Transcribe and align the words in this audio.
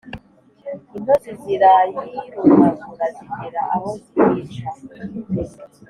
intozi 0.97 1.29
zirayirumagura, 1.41 3.05
zigera 3.15 3.61
aho 3.75 3.89
ziyica 4.09 4.67